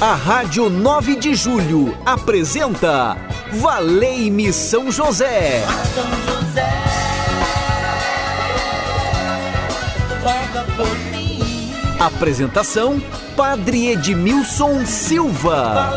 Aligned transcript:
A 0.00 0.14
Rádio 0.14 0.70
9 0.70 1.16
de 1.16 1.34
Julho 1.34 1.94
apresenta 2.06 3.18
Valei-me 3.52 4.50
São 4.50 4.90
José. 4.90 5.62
São 5.94 6.36
José. 6.40 6.70
Apresentação: 12.00 12.98
Padre 13.36 13.88
Edmilson 13.88 14.86
Silva. 14.86 15.92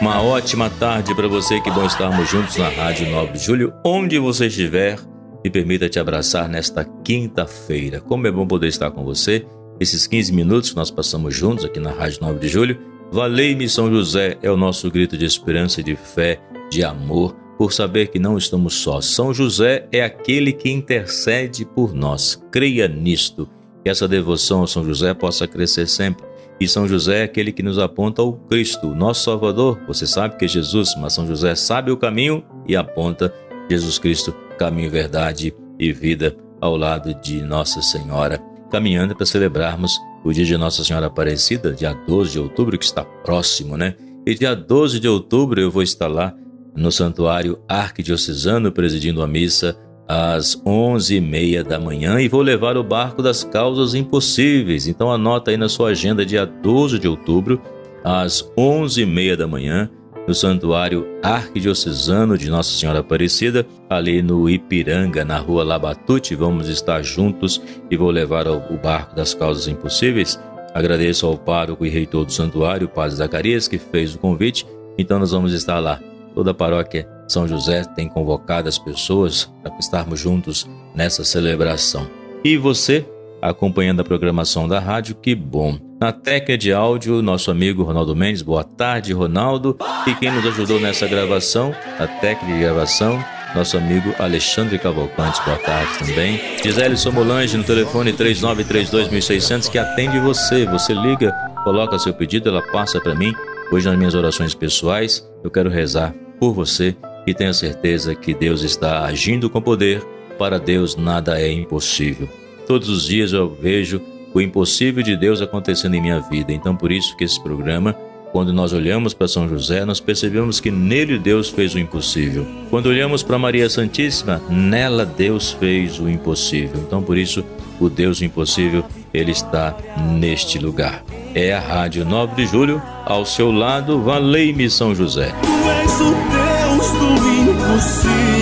Uma 0.00 0.20
ótima 0.22 0.68
tarde 0.68 1.14
para 1.14 1.28
você, 1.28 1.60
que 1.60 1.70
bom 1.70 1.86
estarmos 1.86 2.28
juntos 2.28 2.56
na 2.56 2.68
Rádio 2.68 3.08
9 3.08 3.34
de 3.34 3.38
Julho, 3.38 3.72
onde 3.84 4.18
você 4.18 4.48
estiver 4.48 4.98
me 5.44 5.50
permita 5.50 5.88
te 5.88 5.98
abraçar 5.98 6.48
nesta 6.48 6.84
quinta-feira. 6.84 8.00
Como 8.00 8.26
é 8.26 8.30
bom 8.30 8.46
poder 8.46 8.68
estar 8.68 8.90
com 8.90 9.04
você. 9.04 9.46
Esses 9.80 10.06
15 10.06 10.32
minutos 10.32 10.70
que 10.70 10.76
nós 10.76 10.90
passamos 10.90 11.34
juntos 11.34 11.64
aqui 11.64 11.78
na 11.78 11.92
Rádio 11.92 12.20
9 12.22 12.40
de 12.40 12.48
Julho. 12.48 12.78
Valei-me 13.12 13.68
São 13.68 13.88
José 13.90 14.36
é 14.42 14.50
o 14.50 14.56
nosso 14.56 14.90
grito 14.90 15.16
de 15.16 15.24
esperança, 15.24 15.82
de 15.82 15.94
fé, 15.96 16.40
de 16.70 16.82
amor, 16.82 17.34
por 17.56 17.72
saber 17.72 18.08
que 18.08 18.18
não 18.18 18.36
estamos 18.36 18.74
sós. 18.74 19.06
São 19.06 19.32
José 19.32 19.88
é 19.92 20.02
aquele 20.02 20.52
que 20.52 20.68
intercede 20.68 21.64
por 21.64 21.94
nós. 21.94 22.42
Creia 22.50 22.88
nisto. 22.88 23.48
Que 23.82 23.88
essa 23.88 24.08
devoção 24.08 24.64
a 24.64 24.66
São 24.66 24.84
José 24.84 25.14
possa 25.14 25.46
crescer 25.46 25.86
sempre. 25.86 26.26
E 26.60 26.66
São 26.66 26.88
José 26.88 27.20
é 27.20 27.22
aquele 27.22 27.52
que 27.52 27.62
nos 27.62 27.78
aponta 27.78 28.20
ao 28.20 28.32
Cristo, 28.32 28.88
nosso 28.88 29.24
Salvador. 29.24 29.80
Você 29.86 30.06
sabe 30.06 30.36
que 30.36 30.44
é 30.44 30.48
Jesus, 30.48 30.94
mas 30.98 31.12
São 31.12 31.24
José 31.24 31.54
sabe 31.54 31.92
o 31.92 31.96
caminho 31.96 32.44
e 32.66 32.74
aponta 32.74 33.32
Jesus 33.70 33.96
Cristo 33.98 34.34
caminho, 34.58 34.90
verdade 34.90 35.54
e 35.78 35.92
vida 35.92 36.36
ao 36.60 36.76
lado 36.76 37.14
de 37.14 37.40
Nossa 37.40 37.80
Senhora, 37.80 38.38
caminhando 38.70 39.14
para 39.14 39.24
celebrarmos 39.24 39.98
o 40.24 40.32
dia 40.32 40.44
de 40.44 40.56
Nossa 40.56 40.82
Senhora 40.84 41.06
Aparecida, 41.06 41.72
dia 41.72 41.94
12 42.06 42.32
de 42.32 42.40
outubro, 42.40 42.76
que 42.76 42.84
está 42.84 43.04
próximo, 43.04 43.76
né? 43.76 43.94
E 44.26 44.34
dia 44.34 44.54
12 44.54 45.00
de 45.00 45.08
outubro 45.08 45.60
eu 45.60 45.70
vou 45.70 45.82
estar 45.82 46.08
lá 46.08 46.34
no 46.76 46.92
Santuário 46.92 47.58
Arquidiocesano 47.68 48.70
presidindo 48.70 49.22
a 49.22 49.26
missa 49.26 49.78
às 50.06 50.56
11h30 50.62 51.62
da 51.62 51.78
manhã 51.78 52.20
e 52.20 52.28
vou 52.28 52.42
levar 52.42 52.76
o 52.76 52.82
barco 52.82 53.22
das 53.22 53.44
causas 53.44 53.94
impossíveis. 53.94 54.86
Então 54.86 55.12
anota 55.12 55.50
aí 55.50 55.56
na 55.56 55.68
sua 55.68 55.90
agenda 55.90 56.26
dia 56.26 56.44
12 56.44 56.98
de 56.98 57.06
outubro 57.08 57.60
às 58.04 58.42
11h30 58.56 59.36
da 59.36 59.46
manhã 59.46 59.90
no 60.28 60.34
Santuário 60.34 61.08
Arquidiocesano 61.22 62.36
de 62.36 62.50
Nossa 62.50 62.70
Senhora 62.70 62.98
Aparecida, 62.98 63.66
ali 63.88 64.20
no 64.20 64.48
Ipiranga, 64.48 65.24
na 65.24 65.38
rua 65.38 65.64
Labatute. 65.64 66.34
Vamos 66.34 66.68
estar 66.68 67.02
juntos 67.02 67.62
e 67.90 67.96
vou 67.96 68.10
levar 68.10 68.46
o 68.46 68.76
barco 68.76 69.16
das 69.16 69.32
causas 69.32 69.66
impossíveis. 69.66 70.38
Agradeço 70.74 71.26
ao 71.26 71.38
pároco 71.38 71.86
e 71.86 71.88
reitor 71.88 72.26
do 72.26 72.32
santuário, 72.32 72.90
Padre 72.90 73.16
Zacarias, 73.16 73.66
que 73.66 73.78
fez 73.78 74.14
o 74.14 74.18
convite. 74.18 74.66
Então 74.98 75.18
nós 75.18 75.30
vamos 75.30 75.54
estar 75.54 75.78
lá. 75.78 75.98
Toda 76.34 76.50
a 76.50 76.54
paróquia 76.54 77.08
São 77.26 77.48
José 77.48 77.82
tem 77.96 78.06
convocado 78.06 78.68
as 78.68 78.78
pessoas 78.78 79.50
para 79.62 79.78
estarmos 79.78 80.20
juntos 80.20 80.68
nessa 80.94 81.24
celebração. 81.24 82.06
E 82.44 82.58
você, 82.58 83.02
acompanhando 83.40 84.00
a 84.00 84.04
programação 84.04 84.68
da 84.68 84.78
rádio, 84.78 85.14
que 85.14 85.34
bom! 85.34 85.87
Na 86.00 86.12
técnica 86.12 86.56
de 86.56 86.72
áudio, 86.72 87.20
nosso 87.20 87.50
amigo 87.50 87.82
Ronaldo 87.82 88.14
Mendes. 88.14 88.40
Boa 88.40 88.62
tarde, 88.62 89.12
Ronaldo. 89.12 89.76
E 90.06 90.14
quem 90.14 90.30
nos 90.30 90.46
ajudou 90.46 90.78
nessa 90.78 91.08
gravação, 91.08 91.74
a 91.98 92.06
técnica 92.06 92.54
de 92.54 92.60
gravação, 92.60 93.22
nosso 93.52 93.76
amigo 93.76 94.14
Alexandre 94.16 94.78
Cavalcante. 94.78 95.42
Boa 95.44 95.56
tarde 95.58 95.98
também. 95.98 96.40
Gisele 96.62 96.96
Somolange 96.96 97.56
no 97.56 97.64
telefone 97.64 98.12
3932.600 98.12 99.68
que 99.68 99.76
atende 99.76 100.20
você. 100.20 100.64
Você 100.66 100.94
liga, 100.94 101.32
coloca 101.64 101.98
seu 101.98 102.14
pedido, 102.14 102.48
ela 102.48 102.62
passa 102.62 103.00
para 103.00 103.16
mim. 103.16 103.32
Hoje 103.72 103.88
nas 103.88 103.98
minhas 103.98 104.14
orações 104.14 104.54
pessoais, 104.54 105.28
eu 105.42 105.50
quero 105.50 105.68
rezar 105.68 106.14
por 106.38 106.52
você 106.52 106.96
e 107.26 107.34
tenha 107.34 107.52
certeza 107.52 108.14
que 108.14 108.32
Deus 108.32 108.62
está 108.62 109.04
agindo 109.04 109.50
com 109.50 109.60
poder. 109.60 110.00
Para 110.38 110.60
Deus 110.60 110.94
nada 110.94 111.40
é 111.40 111.50
impossível. 111.50 112.28
Todos 112.68 112.88
os 112.88 113.04
dias 113.04 113.32
eu 113.32 113.52
vejo 113.60 114.00
o 114.34 114.40
impossível 114.40 115.02
de 115.02 115.16
Deus 115.16 115.40
acontecendo 115.40 115.94
em 115.94 116.00
minha 116.00 116.20
vida. 116.20 116.52
Então, 116.52 116.76
por 116.76 116.92
isso 116.92 117.16
que 117.16 117.24
esse 117.24 117.40
programa, 117.42 117.94
quando 118.32 118.52
nós 118.52 118.72
olhamos 118.72 119.14
para 119.14 119.28
São 119.28 119.48
José, 119.48 119.84
nós 119.84 120.00
percebemos 120.00 120.60
que 120.60 120.70
nele 120.70 121.18
Deus 121.18 121.48
fez 121.48 121.74
o 121.74 121.78
impossível. 121.78 122.46
Quando 122.70 122.86
olhamos 122.86 123.22
para 123.22 123.38
Maria 123.38 123.68
Santíssima, 123.70 124.40
nela 124.50 125.04
Deus 125.04 125.52
fez 125.52 125.98
o 125.98 126.08
impossível. 126.08 126.80
Então, 126.86 127.02
por 127.02 127.16
isso, 127.16 127.44
o 127.80 127.88
Deus 127.88 128.20
impossível, 128.20 128.84
ele 129.12 129.30
está 129.30 129.76
neste 130.14 130.58
lugar. 130.58 131.02
É 131.34 131.52
a 131.52 131.60
Rádio 131.60 132.04
9 132.04 132.34
de 132.36 132.46
Julho, 132.46 132.82
ao 133.06 133.24
seu 133.24 133.50
lado, 133.50 134.02
Valei-me 134.02 134.68
São 134.68 134.94
José. 134.94 135.32
Tu 135.42 135.70
és 135.70 136.00
o 136.00 136.04
Deus 136.04 136.90
do 136.92 137.28
impossível. 137.50 138.37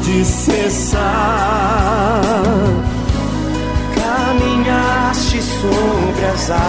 Pode 0.00 0.24
cessar. 0.24 1.02
Caminhaste 3.94 5.42
sobre 5.42 6.24
as 6.26 6.50
águas, 6.50 6.64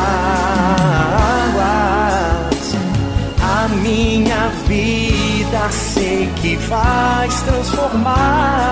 a 3.41 3.68
minha 3.70 4.50
vida 4.68 5.70
sei 5.72 6.30
que 6.41 6.58
vais 6.58 7.41
transformar. 7.44 8.72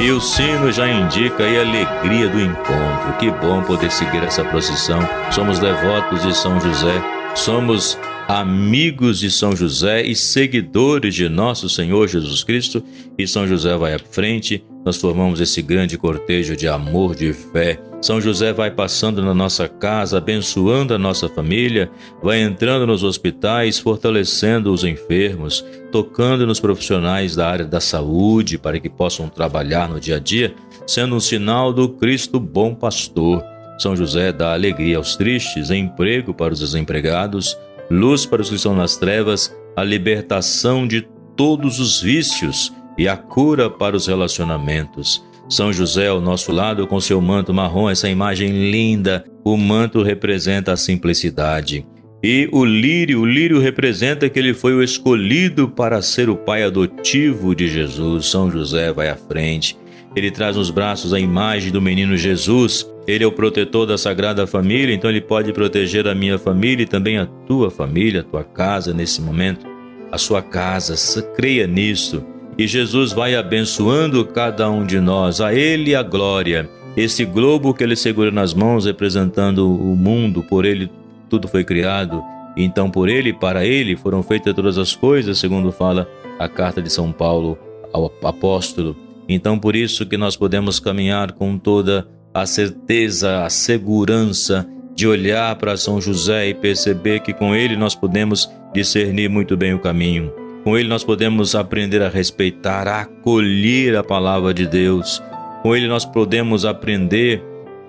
E 0.00 0.10
o 0.10 0.20
sino 0.20 0.70
já 0.72 0.88
indica 0.88 1.42
a 1.42 1.60
alegria 1.60 2.28
do 2.28 2.40
encontro. 2.40 3.12
Que 3.18 3.30
bom 3.30 3.62
poder 3.62 3.90
seguir 3.90 4.22
essa 4.22 4.44
procissão. 4.44 5.00
Somos 5.30 5.58
devotos 5.58 6.22
de 6.22 6.36
São 6.36 6.60
José, 6.60 7.02
somos 7.36 7.98
amigos 8.26 9.20
de 9.20 9.30
São 9.30 9.54
José 9.54 10.02
e 10.02 10.16
seguidores 10.16 11.14
de 11.14 11.28
nosso 11.28 11.68
Senhor 11.68 12.08
Jesus 12.08 12.42
Cristo, 12.42 12.82
e 13.16 13.26
São 13.26 13.46
José 13.46 13.76
vai 13.76 13.94
à 13.94 13.98
frente, 13.98 14.64
nós 14.84 14.96
formamos 14.96 15.40
esse 15.40 15.62
grande 15.62 15.96
cortejo 15.96 16.56
de 16.56 16.66
amor, 16.66 17.14
de 17.14 17.32
fé. 17.32 17.78
São 18.00 18.20
José 18.20 18.52
vai 18.52 18.70
passando 18.70 19.22
na 19.22 19.34
nossa 19.34 19.68
casa, 19.68 20.18
abençoando 20.18 20.94
a 20.94 20.98
nossa 20.98 21.28
família, 21.28 21.90
vai 22.22 22.40
entrando 22.40 22.86
nos 22.86 23.04
hospitais, 23.04 23.78
fortalecendo 23.78 24.72
os 24.72 24.82
enfermos, 24.82 25.64
tocando 25.92 26.46
nos 26.46 26.58
profissionais 26.58 27.36
da 27.36 27.48
área 27.48 27.64
da 27.64 27.80
saúde 27.80 28.58
para 28.58 28.80
que 28.80 28.88
possam 28.88 29.28
trabalhar 29.28 29.88
no 29.88 30.00
dia 30.00 30.16
a 30.16 30.20
dia, 30.20 30.54
sendo 30.86 31.14
um 31.14 31.20
sinal 31.20 31.72
do 31.72 31.88
Cristo 31.90 32.40
bom 32.40 32.74
pastor. 32.74 33.55
São 33.78 33.94
José 33.94 34.32
dá 34.32 34.52
alegria 34.52 34.96
aos 34.96 35.16
tristes, 35.16 35.70
emprego 35.70 36.32
para 36.32 36.52
os 36.52 36.60
desempregados, 36.60 37.58
luz 37.90 38.24
para 38.24 38.42
os 38.42 38.48
que 38.48 38.56
estão 38.56 38.74
nas 38.74 38.96
trevas, 38.96 39.54
a 39.76 39.84
libertação 39.84 40.86
de 40.86 41.06
todos 41.36 41.78
os 41.78 42.00
vícios 42.00 42.72
e 42.96 43.06
a 43.06 43.16
cura 43.16 43.68
para 43.68 43.96
os 43.96 44.06
relacionamentos. 44.06 45.24
São 45.48 45.72
José 45.72 46.08
ao 46.08 46.20
nosso 46.20 46.50
lado 46.50 46.86
com 46.86 47.00
seu 47.00 47.20
manto 47.20 47.54
marrom, 47.54 47.88
essa 47.88 48.08
imagem 48.08 48.70
linda. 48.70 49.24
O 49.44 49.56
manto 49.56 50.02
representa 50.02 50.72
a 50.72 50.76
simplicidade. 50.76 51.86
E 52.22 52.48
o 52.50 52.64
lírio, 52.64 53.20
o 53.20 53.26
lírio 53.26 53.60
representa 53.60 54.28
que 54.28 54.38
ele 54.38 54.52
foi 54.52 54.74
o 54.74 54.82
escolhido 54.82 55.68
para 55.68 56.02
ser 56.02 56.28
o 56.28 56.36
pai 56.36 56.64
adotivo 56.64 57.54
de 57.54 57.68
Jesus. 57.68 58.26
São 58.26 58.50
José 58.50 58.92
vai 58.92 59.08
à 59.08 59.16
frente. 59.16 59.76
Ele 60.16 60.30
traz 60.30 60.56
nos 60.56 60.70
braços 60.70 61.12
a 61.12 61.20
imagem 61.20 61.70
do 61.70 61.80
menino 61.80 62.16
Jesus. 62.16 62.90
Ele 63.06 63.22
é 63.22 63.26
o 63.26 63.32
protetor 63.32 63.86
da 63.86 63.96
Sagrada 63.96 64.46
Família, 64.46 64.94
então 64.94 65.08
ele 65.08 65.20
pode 65.20 65.52
proteger 65.52 66.08
a 66.08 66.14
minha 66.14 66.38
família 66.38 66.82
e 66.82 66.86
também 66.86 67.18
a 67.18 67.26
tua 67.26 67.70
família, 67.70 68.20
a 68.20 68.24
tua 68.24 68.42
casa 68.42 68.92
nesse 68.92 69.20
momento. 69.22 69.66
A 70.10 70.18
sua 70.18 70.42
casa, 70.42 70.94
creia 71.34 71.66
nisso. 71.66 72.24
E 72.58 72.66
Jesus 72.66 73.12
vai 73.12 73.34
abençoando 73.34 74.24
cada 74.24 74.68
um 74.70 74.84
de 74.84 74.98
nós, 74.98 75.40
a 75.40 75.54
Ele 75.54 75.94
a 75.94 76.02
glória. 76.02 76.68
Esse 76.96 77.26
globo 77.26 77.74
que 77.74 77.84
ele 77.84 77.94
segura 77.94 78.30
nas 78.30 78.54
mãos, 78.54 78.86
representando 78.86 79.70
o 79.70 79.94
mundo, 79.94 80.42
por 80.42 80.64
ele 80.64 80.90
tudo 81.28 81.46
foi 81.46 81.62
criado. 81.62 82.24
Então, 82.56 82.90
por 82.90 83.10
ele 83.10 83.30
e 83.30 83.32
para 83.34 83.66
ele 83.66 83.96
foram 83.96 84.22
feitas 84.22 84.54
todas 84.54 84.78
as 84.78 84.96
coisas, 84.96 85.38
segundo 85.38 85.70
fala 85.70 86.08
a 86.38 86.48
carta 86.48 86.80
de 86.80 86.90
São 86.90 87.12
Paulo 87.12 87.58
ao 87.92 88.10
apóstolo. 88.24 88.96
Então, 89.28 89.58
por 89.58 89.76
isso 89.76 90.06
que 90.06 90.16
nós 90.16 90.36
podemos 90.36 90.80
caminhar 90.80 91.32
com 91.32 91.58
toda 91.58 92.08
a 92.40 92.44
certeza, 92.44 93.44
a 93.44 93.50
segurança 93.50 94.68
de 94.94 95.06
olhar 95.06 95.56
para 95.56 95.76
São 95.76 96.00
José 96.00 96.48
e 96.48 96.54
perceber 96.54 97.20
que 97.20 97.32
com 97.32 97.54
ele 97.54 97.76
nós 97.76 97.94
podemos 97.94 98.50
discernir 98.74 99.30
muito 99.30 99.56
bem 99.56 99.72
o 99.72 99.78
caminho. 99.78 100.30
Com 100.62 100.76
ele 100.76 100.86
nós 100.86 101.02
podemos 101.02 101.54
aprender 101.54 102.02
a 102.02 102.10
respeitar, 102.10 102.86
a 102.88 103.02
acolher 103.02 103.96
a 103.96 104.04
palavra 104.04 104.52
de 104.52 104.66
Deus. 104.66 105.22
Com 105.62 105.74
ele 105.74 105.88
nós 105.88 106.04
podemos 106.04 106.66
aprender 106.66 107.42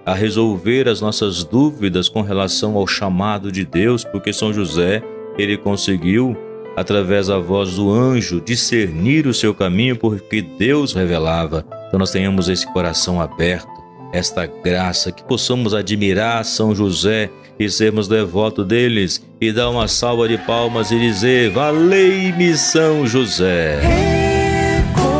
a 0.06 0.14
resolver 0.14 0.88
as 0.88 1.02
nossas 1.02 1.44
dúvidas 1.44 2.08
com 2.08 2.22
relação 2.22 2.78
ao 2.78 2.88
chamado 2.88 3.52
de 3.52 3.66
Deus, 3.66 4.06
porque 4.06 4.32
São 4.32 4.54
José, 4.54 5.04
ele 5.38 5.58
conseguiu 5.58 6.38
através 6.78 7.28
da 7.28 7.38
voz 7.38 7.76
do 7.76 7.92
anjo, 7.92 8.40
discernir 8.40 9.28
o 9.28 9.34
seu 9.34 9.54
caminho, 9.54 9.98
porque 9.98 10.42
Deus 10.42 10.94
revelava. 10.94 11.66
Então 11.88 12.00
nós 12.00 12.12
tenhamos 12.12 12.48
esse 12.48 12.72
coração 12.72 13.20
aberto, 13.20 13.77
esta 14.14 14.46
graça, 14.46 15.12
que 15.12 15.24
possamos 15.24 15.74
admirar 15.74 16.44
São 16.46 16.74
José 16.76 17.30
e 17.60 17.70
sermos 17.70 18.08
devotos 18.08 18.66
deles 18.66 19.22
e 19.42 19.52
dar 19.52 19.70
uma 19.70 19.88
salva 19.88 20.28
de 20.28 20.38
palmas 20.38 20.92
e 20.92 21.00
dizer: 21.00 21.50
Valei-me 21.52 22.56
São 22.56 23.06
José. 23.08 23.80
Recorrei 23.82 25.18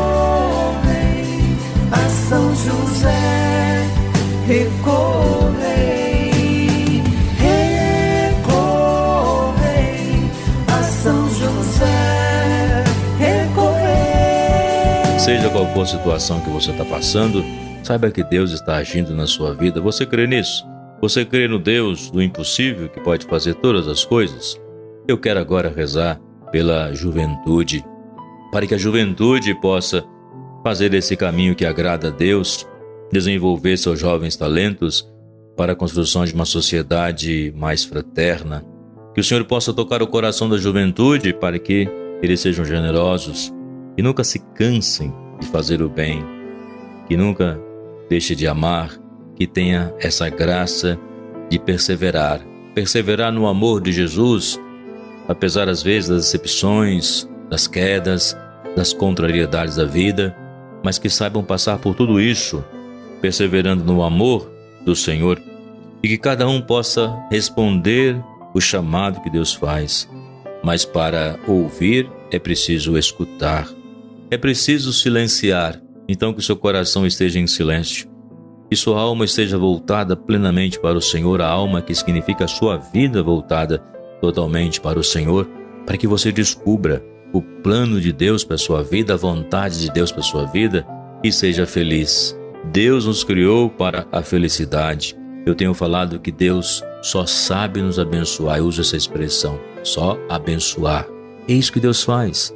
a 1.92 2.10
São 2.30 2.56
José, 2.56 3.88
recorrei, 4.48 6.32
recorrei 8.30 8.70
a 10.68 10.84
São 10.84 11.30
José, 11.30 12.84
recorrei. 13.20 13.88
Seja 15.20 15.50
qual 15.50 15.66
for 15.74 15.82
a 15.82 15.86
situação 15.86 16.40
que 16.40 16.50
você 16.50 16.72
está 16.72 16.86
passando, 16.86 17.44
saiba 17.88 18.12
que 18.12 18.22
Deus 18.22 18.52
está 18.52 18.76
agindo 18.76 19.16
na 19.16 19.26
sua 19.26 19.54
vida. 19.54 19.80
Você 19.80 20.06
crê 20.06 20.28
nisso? 20.28 20.66
Você 21.02 21.24
crê 21.24 21.48
no 21.48 21.58
Deus 21.58 22.12
do 22.12 22.22
impossível 22.22 22.90
que 22.90 23.00
pode 23.00 23.26
fazer 23.26 23.54
todas 23.56 23.88
as 23.88 24.04
coisas? 24.04 24.60
Eu 25.08 25.18
quero 25.18 25.40
agora 25.40 25.74
rezar 25.74 26.20
pela 26.52 26.94
juventude, 26.94 27.86
para 28.52 28.68
que 28.68 28.76
a 28.76 28.78
juventude 28.78 29.56
possa 29.62 30.04
fazer 30.66 30.94
esse 30.94 31.16
caminho 31.16 31.56
que 31.56 31.66
agrada 31.66 32.10
a 32.10 32.12
Deus, 32.12 32.68
desenvolver 33.10 33.78
seus 33.78 33.98
jovens 33.98 34.36
talentos 34.36 35.10
para 35.56 35.72
a 35.72 35.76
construção 35.76 36.26
de 36.26 36.34
uma 36.34 36.46
sociedade 36.46 37.54
mais 37.56 37.86
fraterna. 37.86 38.66
Que 39.14 39.22
o 39.22 39.24
Senhor 39.24 39.46
possa 39.46 39.74
tocar 39.74 40.04
o 40.04 40.08
coração 40.08 40.50
da 40.50 40.58
juventude 40.58 41.32
para 41.32 41.58
que 41.58 41.88
eles 42.22 42.42
sejam 42.42 42.66
generosos 42.66 43.54
e 43.98 44.02
nunca 44.02 44.26
se 44.26 44.40
cansem 44.40 45.14
de 45.40 45.48
fazer 45.48 45.82
o 45.82 45.88
bem, 45.88 46.22
que 47.08 47.16
nunca 47.16 47.66
deixe 48.10 48.36
de 48.36 48.48
amar 48.48 48.92
que 49.36 49.46
tenha 49.46 49.94
essa 50.00 50.30
graça 50.30 51.00
de 51.50 51.60
perseverar, 51.60 52.42
perseverar 52.74 53.32
no 53.32 53.48
amor 53.48 53.82
de 53.82 53.92
Jesus, 53.92 54.60
apesar 55.28 55.70
às 55.70 55.84
vezes 55.84 56.10
das 56.10 56.26
decepções, 56.26 57.28
das 57.50 57.68
quedas, 57.68 58.36
das 58.76 58.94
contrariedades 58.94 59.76
da 59.76 59.86
vida, 59.86 60.36
mas 60.84 60.98
que 60.98 61.10
saibam 61.10 61.44
passar 61.44 61.80
por 61.80 61.96
tudo 61.96 62.20
isso, 62.20 62.64
perseverando 63.22 63.84
no 63.84 64.04
amor 64.04 64.52
do 64.86 64.96
Senhor 64.96 65.42
e 66.02 66.08
que 66.08 66.18
cada 66.18 66.48
um 66.48 66.62
possa 66.62 67.16
responder 67.32 68.22
o 68.54 68.62
chamado 68.62 69.22
que 69.22 69.30
Deus 69.30 69.54
faz. 69.54 70.10
Mas 70.64 70.86
para 70.86 71.40
ouvir 71.48 72.10
é 72.32 72.40
preciso 72.40 72.98
escutar, 72.98 73.68
é 74.30 74.38
preciso 74.38 74.92
silenciar, 74.92 75.82
então 76.08 76.34
que 76.34 76.42
seu 76.42 76.56
coração 76.56 77.06
esteja 77.06 77.40
em 77.40 77.48
silêncio 77.48 78.18
que 78.70 78.76
sua 78.76 79.00
alma 79.00 79.26
esteja 79.26 79.58
voltada 79.58 80.16
plenamente 80.16 80.80
para 80.80 80.98
o 80.98 81.02
Senhor, 81.02 81.42
a 81.42 81.48
alma 81.48 81.82
que 81.82 81.96
significa 81.96 82.46
a 82.46 82.50
sua 82.50 82.78
vida 82.78 83.24
voltada 83.24 83.80
totalmente 84.22 84.82
para 84.82 85.00
o 85.00 85.04
Senhor, 85.04 85.48
para 85.86 85.98
que 85.98 86.08
você 86.08 86.32
descubra 86.32 87.04
o 87.32 87.42
plano 87.42 88.02
de 88.02 88.12
Deus 88.12 88.44
para 88.44 88.56
a 88.56 88.60
sua 88.60 88.84
vida, 88.84 89.14
a 89.14 89.18
vontade 89.18 89.80
de 89.80 89.92
Deus 89.92 90.12
para 90.12 90.22
a 90.22 90.26
sua 90.26 90.46
vida 90.46 90.86
e 91.24 91.32
seja 91.32 91.66
feliz. 91.66 92.38
Deus 92.66 93.06
nos 93.06 93.24
criou 93.24 93.70
para 93.70 94.06
a 94.12 94.22
felicidade. 94.22 95.16
Eu 95.46 95.56
tenho 95.56 95.74
falado 95.74 96.20
que 96.20 96.32
Deus 96.32 96.84
só 97.02 97.26
sabe 97.26 97.82
nos 97.82 97.98
abençoar, 97.98 98.58
eu 98.58 98.66
uso 98.66 98.82
essa 98.82 98.98
expressão, 98.98 99.58
só 99.84 100.18
abençoar. 100.28 101.08
É 101.48 101.54
isso 101.54 101.72
que 101.72 101.80
Deus 101.80 102.04
faz. 102.04 102.54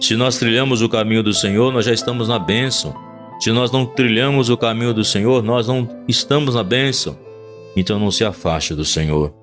Se 0.00 0.16
nós 0.16 0.38
trilhamos 0.38 0.82
o 0.82 0.88
caminho 0.88 1.22
do 1.22 1.32
Senhor, 1.32 1.72
nós 1.72 1.84
já 1.84 1.92
estamos 1.92 2.28
na 2.28 2.38
bênção. 2.38 2.94
Se 3.40 3.50
nós 3.52 3.70
não 3.70 3.86
trilhamos 3.86 4.50
o 4.50 4.56
caminho 4.56 4.92
do 4.92 5.04
Senhor, 5.04 5.42
nós 5.42 5.66
não 5.68 5.88
estamos 6.08 6.54
na 6.54 6.62
bênção. 6.62 7.18
Então 7.76 7.98
não 7.98 8.10
se 8.10 8.24
afaste 8.24 8.74
do 8.74 8.84
Senhor. 8.84 9.34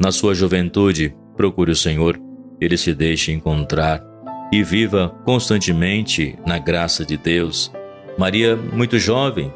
Na 0.00 0.10
sua 0.10 0.34
juventude, 0.34 1.14
procure 1.36 1.70
o 1.70 1.76
Senhor, 1.76 2.18
ele 2.60 2.76
se 2.76 2.94
deixe 2.94 3.32
encontrar 3.32 4.02
e 4.52 4.62
viva 4.62 5.14
constantemente 5.24 6.36
na 6.46 6.58
graça 6.58 7.04
de 7.04 7.16
Deus. 7.16 7.72
Maria, 8.18 8.56
muito 8.56 8.98
jovem, 8.98 9.52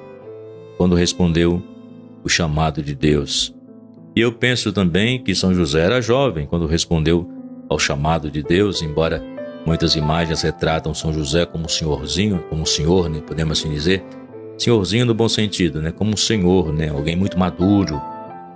quando 0.78 0.94
respondeu 0.94 1.62
o 2.24 2.28
chamado 2.28 2.82
de 2.82 2.94
Deus. 2.94 3.54
E 4.14 4.20
eu 4.20 4.32
penso 4.32 4.72
também 4.72 5.22
que 5.22 5.34
São 5.34 5.54
José 5.54 5.80
era 5.80 6.00
jovem 6.00 6.46
quando 6.46 6.66
respondeu 6.66 7.28
ao 7.68 7.78
chamado 7.78 8.30
de 8.30 8.42
Deus, 8.42 8.80
embora 8.80 9.22
Muitas 9.66 9.96
imagens 9.96 10.42
retratam 10.42 10.94
São 10.94 11.12
José 11.12 11.44
como 11.44 11.68
senhorzinho, 11.68 12.38
como 12.48 12.64
senhor, 12.64 13.10
né, 13.10 13.20
podemos 13.20 13.58
assim 13.58 13.68
dizer. 13.68 14.00
Senhorzinho 14.56 15.04
no 15.04 15.12
bom 15.12 15.28
sentido, 15.28 15.82
né, 15.82 15.90
como 15.90 16.12
um 16.12 16.16
senhor, 16.16 16.72
né, 16.72 16.88
alguém 16.88 17.16
muito 17.16 17.36
maduro. 17.36 17.96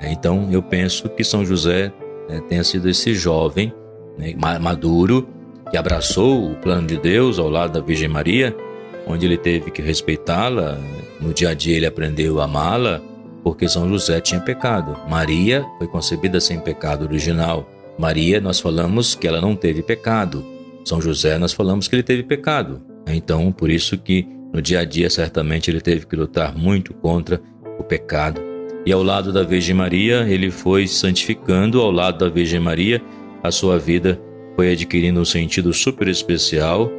Né, 0.01 0.13
então 0.13 0.49
eu 0.53 0.63
penso 0.63 1.09
que 1.09 1.25
São 1.25 1.45
José 1.45 1.93
né, 2.29 2.41
tenha 2.49 2.63
sido 2.63 2.89
esse 2.89 3.13
jovem 3.13 3.75
né, 4.17 4.35
maduro 4.61 5.29
que 5.69 5.77
abraçou 5.77 6.53
o 6.53 6.55
plano 6.55 6.87
de 6.87 6.97
Deus 6.97 7.41
ao 7.41 7.51
lado 7.51 7.73
da 7.73 7.85
Virgem 7.85 8.09
Maria, 8.09 8.57
onde 9.05 9.27
ele 9.27 9.37
teve 9.37 9.73
que 9.73 9.83
respeitá-la. 9.83 10.79
No 11.21 11.35
dia 11.35 11.51
a 11.51 11.55
dia 11.55 11.77
ele 11.77 11.87
aprendeu 11.87 12.41
a 12.41 12.45
amá-la, 12.45 13.01
porque 13.43 13.69
São 13.69 13.89
José 13.89 14.21
tinha 14.21 14.41
pecado. 14.41 14.97
Maria 15.09 15.67
foi 15.79 15.89
concebida 15.89 16.41
sem 16.41 16.61
pecado 16.61 17.03
original. 17.05 17.69
Maria, 17.99 18.41
nós 18.41 18.61
falamos 18.61 19.17
que 19.17 19.27
ela 19.27 19.41
não 19.41 19.57
teve 19.57 19.83
pecado. 19.83 20.60
São 20.85 21.01
José, 21.01 21.39
nós 21.39 21.53
falamos 21.53 21.89
que 21.89 21.95
ele 21.95 22.03
teve 22.03 22.23
pecado. 22.23 22.81
Então, 23.07 23.53
por 23.53 23.71
isso 23.71 23.97
que 23.99 24.27
no 24.53 24.61
dia 24.61 24.81
a 24.81 24.85
dia, 24.85 25.09
certamente, 25.09 25.71
ele 25.71 25.81
teve 25.81 26.07
que 26.07 26.17
lutar 26.17 26.57
muito 26.57 26.93
contra 26.95 27.41
o 27.79 27.85
pecado. 27.85 28.41
E 28.85 28.93
ao 28.93 29.03
lado 29.03 29.33
da 29.33 29.43
Virgem 29.43 29.75
Maria, 29.75 30.27
ele 30.29 30.51
foi 30.51 30.87
santificando, 30.87 31.81
ao 31.81 31.91
lado 31.91 32.19
da 32.19 32.29
Virgem 32.29 32.59
Maria, 32.59 33.01
a 33.43 33.51
sua 33.51 33.79
vida 33.79 34.21
foi 34.57 34.73
adquirindo 34.73 35.21
um 35.21 35.25
sentido 35.25 35.73
super 35.73 36.09
especial, 36.09 36.91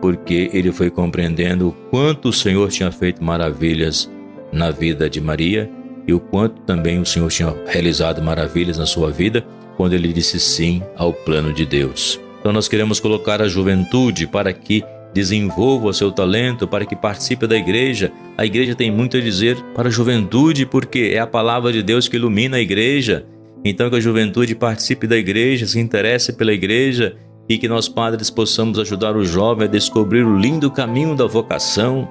porque 0.00 0.50
ele 0.52 0.72
foi 0.72 0.90
compreendendo 0.90 1.68
o 1.68 1.72
quanto 1.90 2.28
o 2.28 2.32
Senhor 2.32 2.68
tinha 2.70 2.90
feito 2.90 3.22
maravilhas 3.22 4.10
na 4.52 4.70
vida 4.70 5.08
de 5.08 5.20
Maria 5.20 5.70
e 6.06 6.12
o 6.12 6.20
quanto 6.20 6.60
também 6.62 7.00
o 7.00 7.06
Senhor 7.06 7.30
tinha 7.30 7.54
realizado 7.66 8.22
maravilhas 8.22 8.78
na 8.78 8.86
sua 8.86 9.10
vida 9.10 9.44
quando 9.76 9.92
ele 9.92 10.12
disse 10.12 10.38
sim 10.38 10.82
ao 10.96 11.12
plano 11.12 11.52
de 11.52 11.64
Deus. 11.64 12.20
Então 12.46 12.52
nós 12.52 12.68
queremos 12.68 13.00
colocar 13.00 13.42
a 13.42 13.48
juventude 13.48 14.24
para 14.24 14.52
que 14.52 14.84
desenvolva 15.12 15.88
o 15.88 15.92
seu 15.92 16.12
talento, 16.12 16.68
para 16.68 16.86
que 16.86 16.94
participe 16.94 17.44
da 17.44 17.56
igreja. 17.56 18.12
A 18.38 18.46
igreja 18.46 18.72
tem 18.72 18.88
muito 18.88 19.16
a 19.16 19.20
dizer 19.20 19.60
para 19.74 19.88
a 19.88 19.90
juventude, 19.90 20.64
porque 20.64 21.10
é 21.12 21.18
a 21.18 21.26
palavra 21.26 21.72
de 21.72 21.82
Deus 21.82 22.06
que 22.06 22.14
ilumina 22.14 22.58
a 22.58 22.60
igreja. 22.60 23.26
Então 23.64 23.90
que 23.90 23.96
a 23.96 24.00
juventude 24.00 24.54
participe 24.54 25.08
da 25.08 25.16
igreja, 25.16 25.66
se 25.66 25.80
interesse 25.80 26.34
pela 26.34 26.52
igreja 26.52 27.16
e 27.48 27.58
que 27.58 27.66
nós 27.66 27.88
padres 27.88 28.30
possamos 28.30 28.78
ajudar 28.78 29.16
o 29.16 29.24
jovem 29.24 29.66
a 29.66 29.68
descobrir 29.68 30.24
o 30.24 30.38
lindo 30.38 30.70
caminho 30.70 31.16
da 31.16 31.26
vocação. 31.26 32.08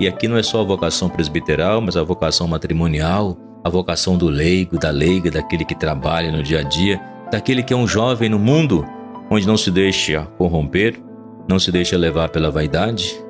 E 0.00 0.08
aqui 0.08 0.26
não 0.26 0.38
é 0.38 0.42
só 0.42 0.62
a 0.62 0.64
vocação 0.64 1.10
presbiteral, 1.10 1.82
mas 1.82 1.94
a 1.94 2.02
vocação 2.02 2.48
matrimonial, 2.48 3.36
a 3.62 3.68
vocação 3.68 4.16
do 4.16 4.30
leigo, 4.30 4.78
da 4.78 4.88
leiga, 4.88 5.30
daquele 5.30 5.62
que 5.66 5.74
trabalha 5.74 6.32
no 6.32 6.42
dia 6.42 6.60
a 6.60 6.62
dia, 6.62 6.98
daquele 7.30 7.62
que 7.62 7.74
é 7.74 7.76
um 7.76 7.86
jovem 7.86 8.30
no 8.30 8.38
mundo 8.38 8.82
onde 9.34 9.46
não 9.48 9.56
se 9.56 9.68
deixa 9.68 10.22
corromper, 10.38 10.94
não 11.48 11.58
se 11.58 11.72
deixa 11.72 11.96
levar 11.96 12.28
pela 12.28 12.52
vaidade, 12.52 13.20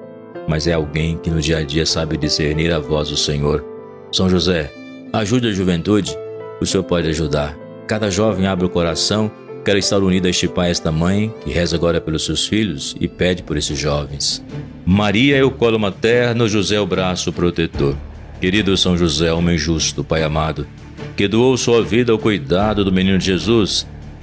mas 0.46 0.66
é 0.66 0.75
alguém 0.75 1.16
que 1.16 1.30
no 1.30 1.40
dia 1.40 1.58
a 1.58 1.62
dia 1.62 1.87
sabe 1.87 2.18
discernir 2.18 2.70
a 2.73 2.78
voz 2.78 3.08
do 3.08 3.16
Senhor. 3.16 3.64
São 4.12 4.28
José, 4.28 4.70
ajude 5.14 5.49
a 5.49 5.52
juventude, 5.52 6.14
o 6.61 6.66
Senhor 6.66 6.84
pode 6.84 7.08
ajudar. 7.08 7.56
Cada 7.87 8.11
jovem 8.11 8.46
abre 8.46 8.66
o 8.66 8.68
coração, 8.68 9.30
quer 9.64 9.78
estar 9.78 9.99
unido 9.99 10.26
a 10.26 10.30
este 10.30 10.46
pai 10.46 10.68
e 10.68 10.70
esta 10.73 10.92
mãe, 10.92 11.32
que 11.42 11.50
reza 11.50 11.75
agora 11.75 12.02
pelos 12.02 12.26
seus 12.26 12.46
filhos 12.46 12.94
e 13.00 13.08
pede 13.08 13.42
por 13.42 13.56
esses 13.56 13.78
jovens. 13.78 14.44
Maria 14.84 15.38
é 15.38 15.42
o 15.42 15.50
colo 15.50 15.78
materno, 15.78 16.46
José 16.46 16.76
é 16.76 16.80
o 16.80 16.87
braço 16.87 17.32
protetor. 17.32 17.96
Querido 18.42 18.76
São 18.76 18.94
José, 18.94 19.32
homem 19.32 19.56
justo, 19.56 20.04
Pai 20.04 20.23
amado, 20.23 20.66
que 21.16 21.26
doou 21.26 21.56
sua 21.56 21.82
vida 21.82 22.12
ao 22.12 22.18
cuidado 22.18 22.84
do 22.84 22.92
menino 22.92 23.18
Jesus, 23.18 23.87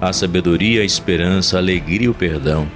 a 0.00 0.12
sabedoria, 0.12 0.82
a 0.82 0.84
esperança, 0.84 1.56
a 1.56 1.60
alegria 1.60 2.06
e 2.06 2.08
o 2.08 2.14
perdão. 2.14 2.66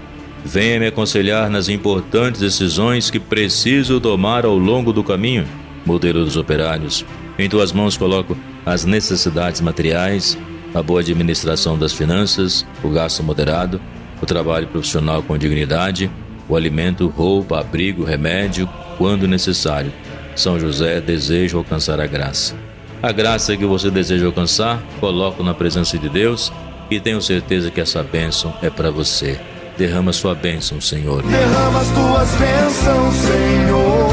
Venha 0.44 0.80
me 0.80 0.86
aconselhar 0.86 1.50
nas 1.50 1.68
importantes 1.68 2.40
decisões 2.40 3.10
que 3.10 3.20
preciso 3.20 4.00
tomar 4.00 4.44
ao 4.44 4.56
longo 4.56 4.92
do 4.92 5.04
caminho. 5.04 5.46
Modelo 5.84 6.24
dos 6.24 6.36
operários. 6.36 7.04
Em 7.38 7.48
tuas 7.48 7.72
mãos 7.72 7.96
coloco 7.96 8.36
as 8.64 8.84
necessidades 8.84 9.60
materiais, 9.60 10.36
a 10.74 10.82
boa 10.82 11.00
administração 11.00 11.78
das 11.78 11.92
finanças, 11.92 12.66
o 12.82 12.88
gasto 12.88 13.22
moderado, 13.22 13.80
o 14.20 14.26
trabalho 14.26 14.66
profissional 14.66 15.22
com 15.22 15.36
dignidade, 15.36 16.10
o 16.48 16.56
alimento, 16.56 17.08
roupa, 17.08 17.60
abrigo, 17.60 18.04
remédio, 18.04 18.68
quando 18.98 19.28
necessário. 19.28 19.92
São 20.36 20.58
José, 20.58 21.00
desejo 21.00 21.58
alcançar 21.58 22.00
a 22.00 22.06
graça. 22.06 22.54
A 23.02 23.12
graça 23.12 23.56
que 23.56 23.64
você 23.64 23.90
deseja 23.90 24.26
alcançar, 24.26 24.82
coloco 25.00 25.42
na 25.42 25.54
presença 25.54 25.98
de 25.98 26.08
Deus 26.08 26.52
e 26.90 27.00
tenho 27.00 27.22
certeza 27.22 27.70
que 27.70 27.80
essa 27.80 28.02
bênção 28.02 28.54
é 28.62 28.68
para 28.68 28.90
você. 28.90 29.40
Derrama 29.78 30.12
sua 30.12 30.34
bênção, 30.34 30.80
Senhor. 30.80 31.22
Derrama 31.22 31.80
as 31.80 31.88
tuas 31.88 32.28
bênçãos, 32.32 33.14
Senhor. 33.14 34.10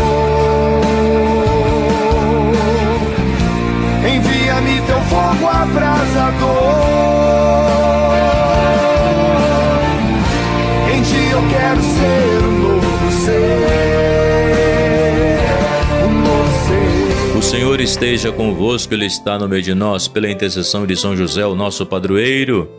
Envia-me 4.08 4.82
teu 4.88 5.02
fogo 5.02 5.48
abrasador. 5.48 6.87
Senhor 17.58 17.82
esteja 17.82 18.32
convosco, 18.32 18.94
Ele 18.94 19.08
está 19.08 19.40
no 19.40 19.50
meio 19.50 19.64
de 19.64 19.74
nós, 19.74 20.08
pela 20.08 20.30
intercessão 20.30 20.86
de 20.86 20.96
São 20.96 21.18
José, 21.18 21.44
o 21.44 21.56
nosso 21.56 21.88
padroeiro 21.88 22.70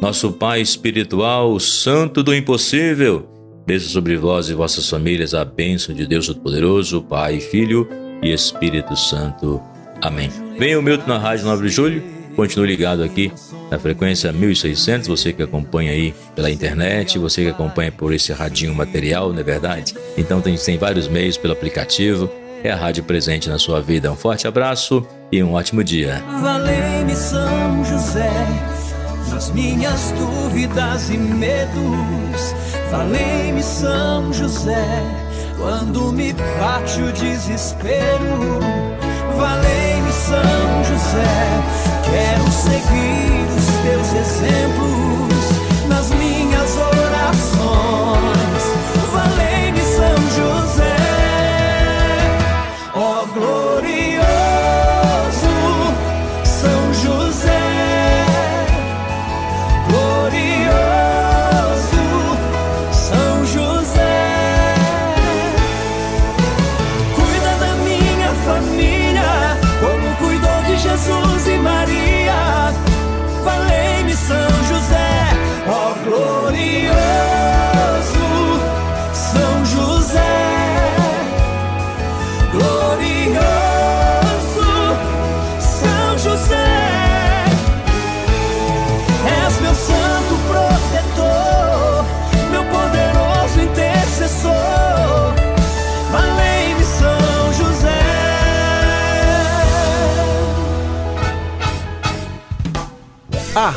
nosso 0.00 0.30
Pai 0.30 0.60
espiritual, 0.60 1.58
Santo 1.58 2.22
do 2.22 2.32
Impossível, 2.32 3.28
desça 3.66 3.88
sobre 3.88 4.16
vós 4.16 4.48
e 4.48 4.54
vossas 4.54 4.88
famílias 4.88 5.34
a 5.34 5.44
bênção 5.44 5.92
de 5.92 6.06
Deus 6.06 6.28
Todo-Poderoso, 6.28 7.02
Pai, 7.02 7.40
Filho 7.40 7.88
e 8.22 8.32
Espírito 8.32 8.96
Santo. 8.96 9.60
Amém. 10.00 10.30
Venha 10.56 10.78
o 10.78 10.82
Milton 10.82 11.08
na 11.08 11.18
Rádio 11.18 11.46
9 11.46 11.66
de 11.66 11.74
Julho, 11.74 12.02
continue 12.36 12.68
ligado 12.68 13.02
aqui 13.02 13.32
na 13.68 13.80
frequência 13.80 14.32
1600, 14.32 15.08
você 15.08 15.32
que 15.32 15.42
acompanha 15.42 15.90
aí 15.90 16.14
pela 16.36 16.52
internet, 16.52 17.18
você 17.18 17.42
que 17.42 17.50
acompanha 17.50 17.90
por 17.90 18.14
esse 18.14 18.32
radinho 18.32 18.76
material, 18.76 19.32
não 19.32 19.40
é 19.40 19.42
verdade? 19.42 19.92
Então 20.16 20.40
tem, 20.40 20.54
tem 20.54 20.78
vários 20.78 21.08
meios 21.08 21.36
pelo 21.36 21.52
aplicativo, 21.52 22.30
é 22.62 22.70
a 22.70 22.76
rádio 22.76 23.04
presente 23.04 23.48
na 23.48 23.58
sua 23.58 23.80
vida. 23.80 24.10
Um 24.10 24.16
forte 24.16 24.46
abraço 24.46 25.06
e 25.30 25.42
um 25.42 25.54
ótimo 25.54 25.82
dia. 25.82 26.22
Valei-me 26.40 27.14
São 27.14 27.84
José 27.84 28.30
nas 29.30 29.50
minhas 29.50 30.12
dúvidas 30.12 31.10
e 31.10 31.16
medos. 31.16 32.54
Falei-me 32.90 33.62
São 33.62 34.32
José 34.32 34.84
quando 35.56 36.12
me 36.12 36.32
bate 36.32 37.00
o 37.02 37.12
desespero. 37.12 38.60
Valei-me 39.36 40.12
São 40.12 40.84
José, 40.84 41.24
quero 42.04 42.50
seguir 42.50 43.46
os 43.56 43.66
teus 43.84 44.08
exemplos 44.14 45.88
nas 45.88 46.10
minhas 46.10 46.76
orações. 46.76 48.39